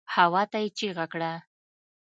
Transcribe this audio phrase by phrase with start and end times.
[0.15, 1.31] هواته يې چيغه کړه.